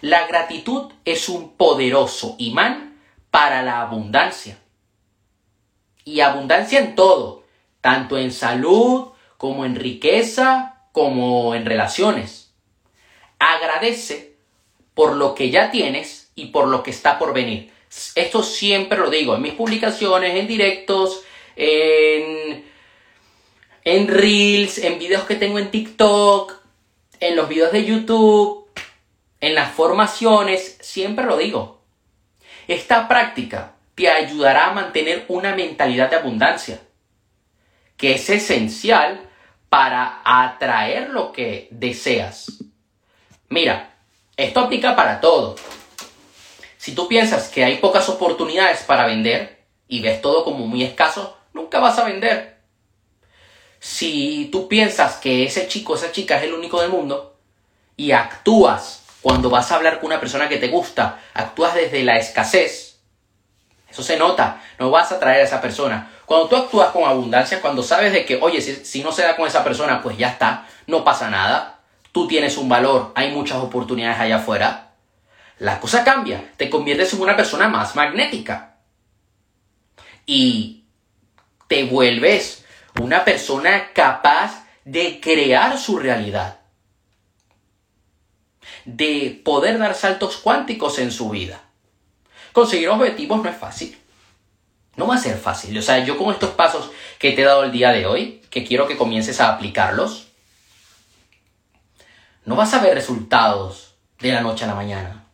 La 0.00 0.26
gratitud 0.26 0.92
es 1.04 1.28
un 1.28 1.56
poderoso 1.56 2.36
imán 2.38 3.00
para 3.30 3.62
la 3.62 3.80
abundancia. 3.80 4.58
Y 6.04 6.20
abundancia 6.20 6.78
en 6.78 6.94
todo, 6.94 7.44
tanto 7.80 8.18
en 8.18 8.32
salud 8.32 9.08
como 9.36 9.64
en 9.64 9.76
riqueza, 9.76 10.86
como 10.92 11.54
en 11.54 11.66
relaciones. 11.66 12.52
Agradece 13.38 14.36
por 14.94 15.16
lo 15.16 15.34
que 15.34 15.50
ya 15.50 15.70
tienes 15.70 16.30
y 16.34 16.46
por 16.46 16.68
lo 16.68 16.82
que 16.82 16.90
está 16.90 17.18
por 17.18 17.32
venir. 17.32 17.72
Esto 18.14 18.42
siempre 18.42 18.98
lo 18.98 19.10
digo 19.10 19.34
en 19.34 19.42
mis 19.42 19.54
publicaciones, 19.54 20.36
en 20.36 20.46
directos, 20.46 21.22
en 21.56 22.31
en 23.92 24.08
reels, 24.08 24.78
en 24.78 24.98
videos 24.98 25.24
que 25.24 25.36
tengo 25.36 25.58
en 25.58 25.70
TikTok, 25.70 26.54
en 27.20 27.36
los 27.36 27.48
videos 27.48 27.72
de 27.72 27.84
YouTube, 27.84 28.66
en 29.40 29.54
las 29.54 29.72
formaciones, 29.72 30.78
siempre 30.80 31.26
lo 31.26 31.36
digo. 31.36 31.82
Esta 32.68 33.06
práctica 33.06 33.74
te 33.94 34.08
ayudará 34.08 34.68
a 34.68 34.72
mantener 34.72 35.26
una 35.28 35.54
mentalidad 35.54 36.08
de 36.08 36.16
abundancia, 36.16 36.80
que 37.98 38.14
es 38.14 38.30
esencial 38.30 39.20
para 39.68 40.22
atraer 40.24 41.10
lo 41.10 41.32
que 41.32 41.68
deseas. 41.70 42.64
Mira, 43.48 43.94
esto 44.36 44.60
aplica 44.60 44.96
para 44.96 45.20
todo. 45.20 45.56
Si 46.78 46.94
tú 46.94 47.08
piensas 47.08 47.48
que 47.48 47.62
hay 47.62 47.76
pocas 47.76 48.08
oportunidades 48.08 48.84
para 48.84 49.06
vender 49.06 49.64
y 49.86 50.00
ves 50.00 50.22
todo 50.22 50.44
como 50.44 50.66
muy 50.66 50.82
escaso, 50.82 51.36
nunca 51.52 51.78
vas 51.78 51.98
a 51.98 52.04
vender 52.04 52.51
si 53.82 54.48
tú 54.52 54.68
piensas 54.68 55.16
que 55.16 55.42
ese 55.42 55.66
chico, 55.66 55.96
esa 55.96 56.12
chica 56.12 56.36
es 56.36 56.44
el 56.44 56.54
único 56.54 56.80
del 56.80 56.90
mundo 56.90 57.34
y 57.96 58.12
actúas 58.12 59.02
cuando 59.20 59.50
vas 59.50 59.72
a 59.72 59.74
hablar 59.74 59.98
con 59.98 60.06
una 60.06 60.20
persona 60.20 60.48
que 60.48 60.58
te 60.58 60.68
gusta, 60.68 61.20
actúas 61.34 61.74
desde 61.74 62.04
la 62.04 62.16
escasez, 62.16 63.00
eso 63.90 64.02
se 64.04 64.16
nota, 64.16 64.62
no 64.78 64.92
vas 64.92 65.10
a 65.10 65.16
atraer 65.16 65.40
a 65.40 65.44
esa 65.44 65.60
persona. 65.60 66.12
Cuando 66.26 66.48
tú 66.48 66.56
actúas 66.56 66.90
con 66.92 67.02
abundancia, 67.02 67.60
cuando 67.60 67.82
sabes 67.82 68.12
de 68.12 68.24
que, 68.24 68.38
oye, 68.40 68.60
si, 68.60 68.84
si 68.84 69.02
no 69.02 69.10
se 69.10 69.22
da 69.22 69.34
con 69.34 69.48
esa 69.48 69.64
persona, 69.64 70.00
pues 70.00 70.16
ya 70.16 70.28
está, 70.28 70.68
no 70.86 71.02
pasa 71.02 71.28
nada, 71.28 71.80
tú 72.12 72.28
tienes 72.28 72.56
un 72.58 72.68
valor, 72.68 73.10
hay 73.16 73.32
muchas 73.32 73.58
oportunidades 73.58 74.20
allá 74.20 74.36
afuera, 74.36 74.92
la 75.58 75.80
cosa 75.80 76.04
cambia, 76.04 76.52
te 76.56 76.70
conviertes 76.70 77.14
en 77.14 77.20
una 77.20 77.36
persona 77.36 77.66
más 77.66 77.96
magnética. 77.96 78.76
Y 80.24 80.84
te 81.66 81.82
vuelves 81.82 82.61
una 83.00 83.24
persona 83.24 83.92
capaz 83.92 84.64
de 84.84 85.20
crear 85.20 85.78
su 85.78 85.98
realidad, 85.98 86.60
de 88.84 89.40
poder 89.44 89.78
dar 89.78 89.94
saltos 89.94 90.36
cuánticos 90.36 90.98
en 90.98 91.10
su 91.12 91.30
vida. 91.30 91.62
Conseguir 92.52 92.88
objetivos 92.88 93.42
no 93.42 93.48
es 93.48 93.56
fácil. 93.56 93.98
No 94.96 95.06
va 95.06 95.14
a 95.14 95.18
ser 95.18 95.38
fácil. 95.38 95.76
O 95.78 95.82
sea, 95.82 96.04
yo 96.04 96.18
con 96.18 96.32
estos 96.32 96.50
pasos 96.50 96.90
que 97.18 97.32
te 97.32 97.42
he 97.42 97.44
dado 97.44 97.64
el 97.64 97.72
día 97.72 97.92
de 97.92 98.06
hoy, 98.06 98.42
que 98.50 98.64
quiero 98.64 98.86
que 98.86 98.98
comiences 98.98 99.40
a 99.40 99.54
aplicarlos, 99.54 100.28
no 102.44 102.56
vas 102.56 102.74
a 102.74 102.80
ver 102.80 102.94
resultados 102.94 103.94
de 104.20 104.32
la 104.32 104.42
noche 104.42 104.64
a 104.64 104.68
la 104.68 104.74
mañana. 104.74 105.24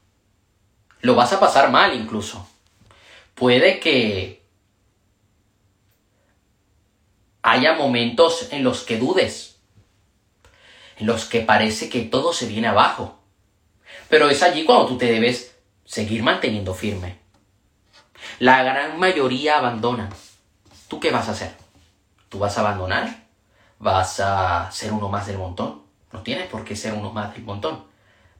Lo 1.00 1.15
vas 1.15 1.33
a 1.33 1.41
pasar 1.41 1.71
mal 1.71 1.95
incluso. 1.95 2.49
Puede 3.35 3.81
que 3.81 4.38
haya 7.50 7.75
momentos 7.75 8.49
en 8.50 8.64
los 8.64 8.83
que 8.83 8.99
dudes, 8.99 9.59
en 10.99 11.07
los 11.07 11.25
que 11.25 11.40
parece 11.40 11.88
que 11.88 12.02
todo 12.02 12.33
se 12.33 12.47
viene 12.47 12.69
abajo. 12.69 13.19
Pero 14.09 14.28
es 14.31 14.43
allí 14.43 14.64
cuando 14.64 14.87
tú 14.87 14.99
te 14.99 15.07
debes 15.07 15.55
seguir 15.85 16.23
manteniendo 16.23 16.75
firme. 16.75 17.19
La 18.38 18.62
gran 18.62 18.99
mayoría 18.99 19.59
abandona. 19.59 20.11
¿Tú 20.88 21.00
qué 21.00 21.11
vas 21.11 21.28
a 21.28 21.33
hacer? 21.33 21.55
¿Tú 22.28 22.38
vas 22.38 22.57
a 22.59 22.61
abandonar? 22.61 23.25
¿Vas 23.78 24.21
a 24.21 24.71
ser 24.71 24.93
uno 24.93 25.09
más 25.09 25.26
del 25.26 25.38
montón? 25.38 25.83
No 26.12 26.23
tienes 26.23 26.49
por 26.49 26.64
qué 26.64 26.76
ser 26.76 26.95
uno 26.95 27.12
más 27.12 27.35
del 27.35 27.45
montón. 27.45 27.85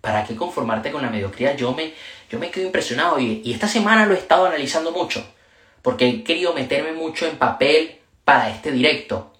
¿Para 0.01 0.25
qué 0.25 0.37
conformarte 0.37 0.91
con 0.91 1.03
la 1.03 1.11
mediocridad? 1.11 1.57
Yo 1.57 1.73
me, 1.75 1.95
yo 2.31 2.39
me 2.39 2.51
quedo 2.51 2.67
impresionado 2.67 3.19
y, 3.19 3.43
y 3.45 3.53
esta 3.53 3.69
semana 3.69 4.07
lo 4.07 4.15
he 4.15 4.19
estado 4.19 4.47
analizando 4.47 4.93
mucho. 4.93 5.25
Porque 5.83 6.09
he 6.09 6.25
querido 6.25 6.55
meterme 6.55 6.93
mucho 6.93 7.27
en 7.27 7.39
papel 7.39 7.98
para 8.29 8.51
este 8.51 8.71
directo. 8.73 9.33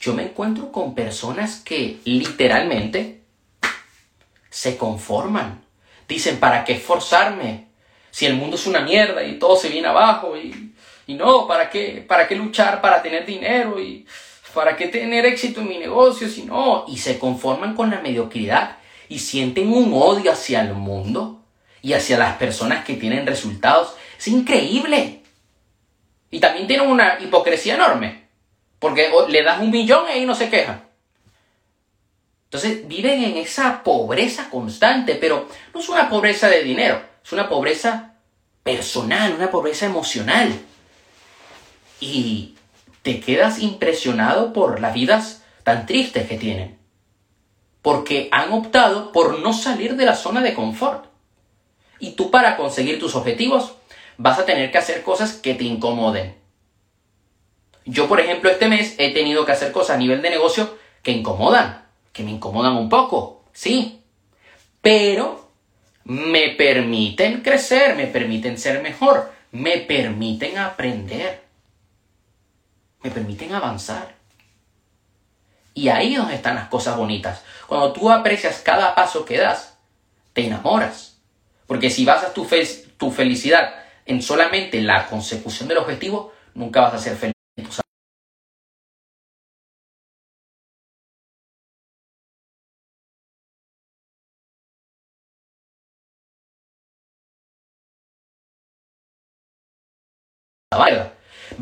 Yo 0.00 0.14
me 0.14 0.24
encuentro 0.24 0.72
con 0.72 0.96
personas 0.96 1.60
que 1.60 2.00
literalmente 2.04 3.22
se 4.50 4.76
conforman. 4.76 5.64
Dicen, 6.08 6.40
¿para 6.40 6.64
qué 6.64 6.72
esforzarme? 6.72 7.68
Si 8.10 8.26
el 8.26 8.34
mundo 8.34 8.56
es 8.56 8.66
una 8.66 8.80
mierda 8.80 9.22
y 9.22 9.38
todo 9.38 9.54
se 9.54 9.68
viene 9.68 9.86
abajo 9.86 10.36
y, 10.36 10.74
y 11.06 11.14
no, 11.14 11.46
¿para 11.46 11.70
qué, 11.70 12.04
¿para 12.04 12.26
qué 12.26 12.34
luchar 12.34 12.80
para 12.80 13.00
tener 13.00 13.24
dinero? 13.24 13.80
y 13.80 14.08
¿Para 14.52 14.76
qué 14.76 14.88
tener 14.88 15.24
éxito 15.24 15.60
en 15.60 15.68
mi 15.68 15.78
negocio 15.78 16.28
si 16.28 16.42
no? 16.42 16.84
Y 16.88 16.98
se 16.98 17.16
conforman 17.16 17.76
con 17.76 17.90
la 17.90 18.00
mediocridad 18.00 18.78
y 19.08 19.20
sienten 19.20 19.72
un 19.72 19.92
odio 19.94 20.32
hacia 20.32 20.62
el 20.62 20.74
mundo 20.74 21.44
y 21.80 21.92
hacia 21.92 22.18
las 22.18 22.38
personas 22.38 22.84
que 22.84 22.94
tienen 22.94 23.24
resultados. 23.24 23.94
Es 24.18 24.26
increíble. 24.26 25.21
Y 26.32 26.40
también 26.40 26.66
tienen 26.66 26.88
una 26.88 27.20
hipocresía 27.20 27.74
enorme. 27.74 28.26
Porque 28.80 29.12
le 29.28 29.44
das 29.44 29.60
un 29.60 29.70
millón 29.70 30.06
y 30.08 30.12
ahí 30.12 30.26
no 30.26 30.34
se 30.34 30.50
quejan. 30.50 30.82
Entonces 32.46 32.88
viven 32.88 33.22
en 33.22 33.36
esa 33.36 33.82
pobreza 33.84 34.50
constante, 34.50 35.14
pero 35.14 35.46
no 35.72 35.80
es 35.80 35.88
una 35.88 36.08
pobreza 36.08 36.48
de 36.48 36.62
dinero, 36.62 37.00
es 37.24 37.32
una 37.32 37.48
pobreza 37.48 38.14
personal, 38.62 39.34
una 39.34 39.50
pobreza 39.50 39.86
emocional. 39.86 40.52
Y 42.00 42.56
te 43.02 43.20
quedas 43.20 43.60
impresionado 43.60 44.52
por 44.52 44.80
las 44.80 44.94
vidas 44.94 45.44
tan 45.64 45.86
tristes 45.86 46.26
que 46.28 46.38
tienen. 46.38 46.78
Porque 47.82 48.28
han 48.32 48.52
optado 48.52 49.12
por 49.12 49.38
no 49.40 49.52
salir 49.52 49.96
de 49.96 50.06
la 50.06 50.16
zona 50.16 50.40
de 50.40 50.54
confort. 50.54 51.06
Y 51.98 52.12
tú 52.12 52.30
para 52.30 52.56
conseguir 52.56 52.98
tus 52.98 53.14
objetivos 53.14 53.74
vas 54.16 54.38
a 54.38 54.44
tener 54.44 54.70
que 54.70 54.78
hacer 54.78 55.02
cosas 55.02 55.34
que 55.34 55.54
te 55.54 55.64
incomoden. 55.64 56.36
Yo, 57.84 58.08
por 58.08 58.20
ejemplo, 58.20 58.50
este 58.50 58.68
mes 58.68 58.94
he 58.98 59.12
tenido 59.12 59.44
que 59.44 59.52
hacer 59.52 59.72
cosas 59.72 59.96
a 59.96 59.98
nivel 59.98 60.22
de 60.22 60.30
negocio 60.30 60.76
que 61.02 61.10
incomodan, 61.10 61.84
que 62.12 62.22
me 62.22 62.30
incomodan 62.30 62.76
un 62.76 62.88
poco, 62.88 63.44
sí, 63.52 64.02
pero 64.80 65.50
me 66.04 66.50
permiten 66.50 67.40
crecer, 67.40 67.96
me 67.96 68.06
permiten 68.06 68.58
ser 68.58 68.82
mejor, 68.82 69.32
me 69.50 69.78
permiten 69.78 70.58
aprender, 70.58 71.42
me 73.02 73.10
permiten 73.10 73.52
avanzar. 73.52 74.14
Y 75.74 75.88
ahí 75.88 76.12
es 76.12 76.18
donde 76.18 76.34
están 76.34 76.54
las 76.54 76.68
cosas 76.68 76.96
bonitas. 76.96 77.42
Cuando 77.66 77.92
tú 77.92 78.10
aprecias 78.10 78.60
cada 78.60 78.94
paso 78.94 79.24
que 79.24 79.38
das, 79.38 79.78
te 80.34 80.46
enamoras. 80.46 81.18
Porque 81.66 81.90
si 81.90 82.04
basas 82.04 82.34
tu, 82.34 82.46
tu 82.98 83.10
felicidad 83.10 83.81
en 84.06 84.22
solamente 84.22 84.80
la 84.80 85.06
consecución 85.06 85.68
del 85.68 85.78
objetivo, 85.78 86.32
nunca 86.54 86.80
vas 86.82 86.94
a 86.94 86.98
ser 86.98 87.16
feliz. 87.16 87.32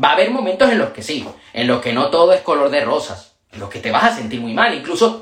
Va 0.01 0.09
a 0.09 0.13
haber 0.13 0.31
momentos 0.31 0.69
en 0.69 0.79
los 0.79 0.91
que 0.91 1.03
sí, 1.03 1.27
en 1.53 1.67
los 1.67 1.81
que 1.81 1.93
no 1.93 2.09
todo 2.09 2.33
es 2.33 2.41
color 2.41 2.69
de 2.69 2.83
rosas, 2.83 3.35
en 3.51 3.59
los 3.59 3.69
que 3.69 3.79
te 3.79 3.91
vas 3.91 4.05
a 4.05 4.15
sentir 4.15 4.39
muy 4.39 4.53
mal, 4.53 4.73
incluso 4.73 5.21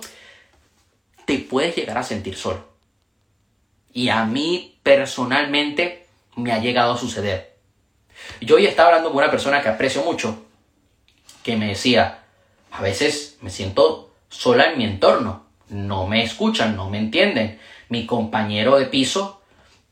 te 1.26 1.40
puedes 1.40 1.76
llegar 1.76 1.98
a 1.98 2.04
sentir 2.04 2.36
solo. 2.36 2.68
Y 3.92 4.10
a 4.10 4.26
mí 4.26 4.80
personalmente 4.84 6.09
me 6.40 6.52
ha 6.52 6.60
llegado 6.60 6.94
a 6.94 6.98
suceder. 6.98 7.58
Yo 8.42 8.56
hoy 8.56 8.66
estaba 8.66 8.90
hablando 8.90 9.10
con 9.10 9.20
una 9.20 9.32
persona 9.32 9.62
que 9.62 9.70
aprecio 9.70 10.04
mucho, 10.04 10.46
que 11.44 11.56
me 11.56 11.68
decía, 11.68 12.24
a 12.72 12.82
veces 12.82 13.38
me 13.42 13.50
siento 13.50 14.12
sola 14.30 14.72
en 14.72 14.78
mi 14.78 14.86
entorno, 14.86 15.46
no 15.70 16.08
me 16.08 16.24
escuchan, 16.24 16.76
no 16.76 16.90
me 16.90 16.98
entienden. 16.98 17.60
Mi 17.90 18.06
compañero 18.06 18.78
de 18.78 18.86
piso 18.86 19.42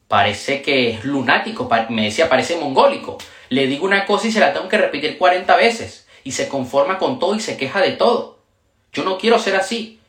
parece 0.07 0.61
que 0.61 0.91
es 0.91 1.05
lunático, 1.05 1.69
me 1.89 2.05
decía, 2.05 2.29
parece 2.29 2.57
mongólico. 2.57 3.17
Le 3.49 3.67
digo 3.67 3.85
una 3.85 4.05
cosa 4.05 4.27
y 4.27 4.31
se 4.31 4.39
la 4.39 4.53
tengo 4.53 4.67
que 4.67 4.77
repetir 4.77 5.17
40 5.17 5.55
veces. 5.55 6.07
Y 6.23 6.33
se 6.33 6.49
conforma 6.49 6.97
con 6.97 7.19
todo 7.19 7.35
y 7.35 7.39
se 7.39 7.57
queja 7.57 7.81
de 7.81 7.91
todo. 7.91 8.39
Yo 8.91 9.03
no 9.03 9.17
quiero 9.17 9.39
ser 9.39 9.55
así. 9.55 9.99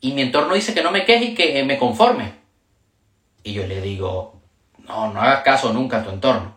Y 0.00 0.12
mi 0.12 0.22
entorno 0.22 0.54
dice 0.54 0.74
que 0.74 0.82
no 0.82 0.90
me 0.90 1.04
queje 1.04 1.24
y 1.24 1.34
que 1.34 1.64
me 1.64 1.78
conforme. 1.78 2.34
Y 3.42 3.52
yo 3.52 3.66
le 3.66 3.80
digo, 3.80 4.33
no, 4.86 5.12
no 5.12 5.20
hagas 5.20 5.42
caso 5.42 5.72
nunca 5.72 5.98
a 5.98 6.04
tu 6.04 6.10
entorno. 6.10 6.56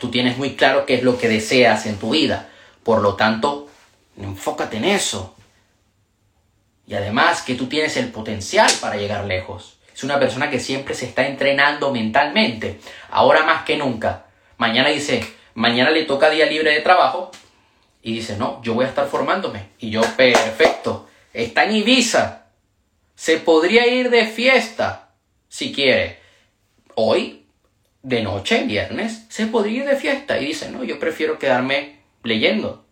Tú 0.00 0.10
tienes 0.10 0.38
muy 0.38 0.54
claro 0.54 0.86
qué 0.86 0.94
es 0.94 1.02
lo 1.02 1.18
que 1.18 1.28
deseas 1.28 1.86
en 1.86 1.98
tu 1.98 2.10
vida. 2.10 2.48
Por 2.84 3.00
lo 3.02 3.16
tanto, 3.16 3.68
enfócate 4.16 4.76
en 4.76 4.84
eso. 4.84 5.34
Y 6.86 6.94
además 6.94 7.42
que 7.42 7.54
tú 7.54 7.66
tienes 7.66 7.96
el 7.96 8.10
potencial 8.10 8.70
para 8.80 8.96
llegar 8.96 9.24
lejos. 9.24 9.78
Es 9.94 10.04
una 10.04 10.20
persona 10.20 10.48
que 10.48 10.60
siempre 10.60 10.94
se 10.94 11.06
está 11.06 11.26
entrenando 11.26 11.92
mentalmente. 11.92 12.80
Ahora 13.10 13.42
más 13.42 13.64
que 13.64 13.76
nunca. 13.76 14.26
Mañana 14.56 14.88
dice, 14.90 15.26
mañana 15.54 15.90
le 15.90 16.04
toca 16.04 16.30
día 16.30 16.46
libre 16.46 16.72
de 16.72 16.80
trabajo. 16.80 17.32
Y 18.00 18.14
dice, 18.14 18.36
no, 18.36 18.62
yo 18.62 18.74
voy 18.74 18.84
a 18.84 18.88
estar 18.88 19.08
formándome. 19.08 19.70
Y 19.80 19.90
yo, 19.90 20.02
perfecto. 20.16 21.08
Está 21.34 21.64
en 21.64 21.76
Ibiza. 21.76 22.46
Se 23.16 23.38
podría 23.38 23.86
ir 23.88 24.10
de 24.10 24.26
fiesta, 24.26 25.10
si 25.48 25.72
quiere. 25.72 26.20
Hoy, 27.00 27.46
de 28.02 28.22
noche, 28.22 28.64
viernes, 28.64 29.26
se 29.28 29.46
podría 29.46 29.82
ir 29.82 29.88
de 29.88 29.94
fiesta. 29.94 30.36
Y 30.40 30.46
dice, 30.46 30.68
no, 30.68 30.82
yo 30.82 30.98
prefiero 30.98 31.38
quedarme 31.38 32.00
leyendo. 32.24 32.84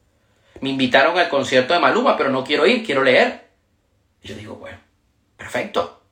Me 0.60 0.70
invitaron 0.70 1.18
al 1.18 1.28
concierto 1.28 1.74
de 1.74 1.80
Maluma, 1.80 2.16
pero 2.16 2.30
no 2.30 2.44
quiero 2.44 2.68
ir, 2.68 2.86
quiero 2.86 3.02
leer. 3.02 3.48
Y 4.22 4.28
yo 4.28 4.36
digo, 4.36 4.54
bueno, 4.54 4.78
perfecto. 5.36 6.04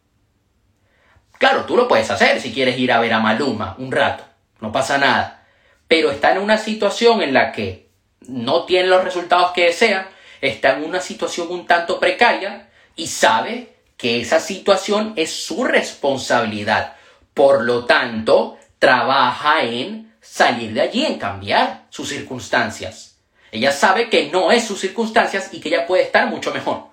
Claro, 1.39 1.67
tú 1.67 1.77
lo 1.77 1.87
puedes 1.87 2.11
hacer 2.11 2.41
si 2.41 2.53
quieres 2.53 2.77
ir 2.81 2.91
a 2.91 2.99
ver 2.99 3.13
a 3.13 3.21
Maluma 3.21 3.77
un 3.79 3.93
rato, 3.93 4.25
no 4.59 4.73
pasa 4.73 4.99
nada. 4.99 5.47
Pero 5.87 6.11
está 6.11 6.33
en 6.33 6.39
una 6.39 6.59
situación 6.59 7.23
en 7.23 7.33
la 7.33 7.53
que 7.53 7.91
no 8.23 8.65
tiene 8.65 8.89
los 8.89 9.05
resultados 9.05 9.53
que 9.53 9.67
desea, 9.67 10.11
está 10.41 10.77
en 10.77 10.83
una 10.83 10.99
situación 10.99 11.47
un 11.49 11.65
tanto 11.69 12.01
precaria 12.01 12.71
y 12.97 13.07
sabe 13.07 13.77
que 13.97 14.21
esa 14.21 14.41
situación 14.41 15.13
es 15.15 15.31
su 15.31 15.63
responsabilidad. 15.63 16.94
Por 17.35 17.65
lo 17.65 17.85
tanto, 17.85 18.59
trabaja 18.79 19.63
en 19.63 20.15
salir 20.21 20.73
de 20.73 20.81
allí, 20.81 21.05
en 21.05 21.19
cambiar 21.19 21.87
sus 21.91 22.09
circunstancias. 22.09 23.19
Ella 23.53 23.73
sabe 23.73 24.09
que 24.09 24.31
no 24.31 24.51
es 24.51 24.67
sus 24.67 24.81
circunstancias 24.81 25.51
y 25.53 25.61
que 25.61 25.69
ella 25.69 25.87
puede 25.87 26.05
estar 26.05 26.27
mucho 26.29 26.53
mejor. 26.53 26.87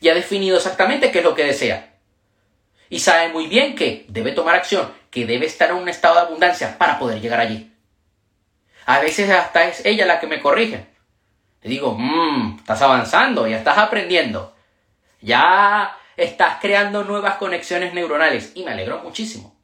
Y 0.00 0.08
ha 0.08 0.14
definido 0.14 0.56
exactamente 0.56 1.10
qué 1.10 1.18
es 1.18 1.24
lo 1.24 1.34
que 1.34 1.44
desea 1.44 1.96
y 2.88 3.00
sabe 3.00 3.28
muy 3.30 3.46
bien 3.46 3.74
que 3.74 4.06
debe 4.08 4.32
tomar 4.32 4.54
acción, 4.54 4.92
que 5.10 5.26
debe 5.26 5.46
estar 5.46 5.70
en 5.70 5.76
un 5.76 5.88
estado 5.88 6.14
de 6.14 6.20
abundancia 6.22 6.78
para 6.78 6.98
poder 6.98 7.20
llegar 7.20 7.40
allí. 7.40 7.72
A 8.86 9.00
veces 9.00 9.30
hasta 9.30 9.68
es 9.68 9.84
ella 9.84 10.06
la 10.06 10.20
que 10.20 10.26
me 10.26 10.40
corrige. 10.40 10.86
Le 11.62 11.70
digo, 11.70 11.96
mmm, 11.98 12.58
estás 12.58 12.82
avanzando, 12.82 13.48
ya 13.48 13.58
estás 13.58 13.78
aprendiendo, 13.78 14.54
ya 15.20 15.96
estás 16.16 16.58
creando 16.60 17.04
nuevas 17.04 17.36
conexiones 17.36 17.94
neuronales 17.94 18.52
y 18.54 18.64
me 18.64 18.72
alegro 18.72 19.00
muchísimo. 19.02 19.56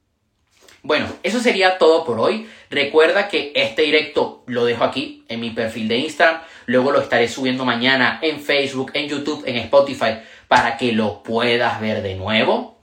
Bueno, 0.85 1.07
eso 1.23 1.39
sería 1.39 1.79
todo 1.79 2.05
por 2.05 2.19
hoy. 2.19 2.49
Recuerda 2.69 3.29
que 3.29 3.53
este 3.55 3.83
directo 3.83 4.43
lo 4.47 4.65
dejo 4.65 4.83
aquí 4.83 5.25
en 5.29 5.39
mi 5.39 5.51
perfil 5.51 5.87
de 5.87 5.99
Instagram. 5.99 6.43
Luego 6.67 6.91
lo 6.91 7.01
estaré 7.01 7.29
subiendo 7.29 7.65
mañana 7.65 8.19
en 8.21 8.41
Facebook, 8.41 8.91
en 8.95 9.09
YouTube, 9.09 9.45
en 9.47 9.57
Spotify 9.59 10.19
para 10.49 10.77
que 10.77 10.93
lo 10.93 11.23
puedas 11.23 11.81
ver 11.81 12.03
de 12.03 12.17
nuevo. 12.17 12.79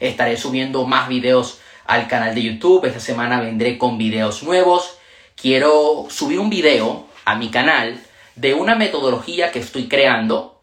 Estaré 0.00 0.36
subiendo 0.36 0.84
más 0.84 1.08
videos 1.08 1.60
al 1.86 2.08
canal 2.08 2.34
de 2.34 2.42
YouTube. 2.42 2.84
Esta 2.84 3.00
semana 3.00 3.40
vendré 3.40 3.78
con 3.78 3.98
videos 3.98 4.42
nuevos. 4.42 4.98
Quiero 5.36 6.06
subir 6.10 6.40
un 6.40 6.50
video 6.50 7.06
a 7.24 7.36
mi 7.36 7.50
canal 7.50 8.00
de 8.34 8.54
una 8.54 8.74
metodología 8.74 9.52
que 9.52 9.60
estoy 9.60 9.88
creando. 9.88 10.55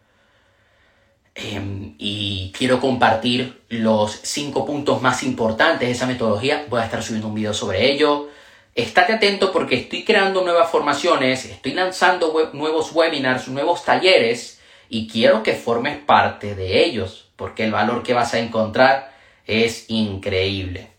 Em, 1.36 1.96
y 1.98 2.52
quiero 2.56 2.80
compartir 2.80 3.64
los 3.70 4.20
cinco 4.22 4.66
puntos 4.66 5.02
más 5.02 5.24
importantes 5.24 5.88
de 5.88 5.92
esa 5.92 6.06
metodología. 6.06 6.66
Voy 6.70 6.82
a 6.82 6.86
estar 6.86 7.02
subiendo 7.02 7.28
un 7.28 7.36
video 7.36 7.54
sobre 7.54 7.92
ello. 7.92 8.30
Estate 8.76 9.14
atento 9.14 9.52
porque 9.52 9.76
estoy 9.76 10.04
creando 10.04 10.44
nuevas 10.44 10.70
formaciones, 10.70 11.46
estoy 11.46 11.74
lanzando 11.74 12.52
nuevos 12.54 12.92
webinars, 12.92 13.48
nuevos 13.48 13.86
talleres 13.86 14.60
y 14.90 15.08
quiero 15.08 15.44
que 15.44 15.54
formes 15.54 15.98
parte 15.98 16.56
de 16.56 16.84
ellos 16.84 17.30
porque 17.36 17.64
el 17.64 17.72
valor 17.72 18.04
que 18.04 18.14
vas 18.14 18.34
a 18.34 18.40
encontrar 18.40 19.14
es 19.46 19.86
increíble. 19.90 20.90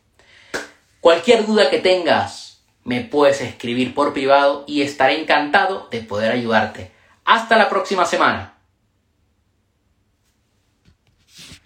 Cualquier 1.00 1.46
duda 1.46 1.70
que 1.70 1.78
tengas, 1.78 2.62
me 2.84 3.00
puedes 3.00 3.40
escribir 3.40 3.94
por 3.94 4.12
privado 4.12 4.64
y 4.66 4.82
estaré 4.82 5.20
encantado 5.20 5.88
de 5.90 6.00
poder 6.00 6.32
ayudarte. 6.32 6.92
Hasta 7.24 7.56
la 7.56 7.68
próxima 7.68 8.04
semana. 8.04 8.53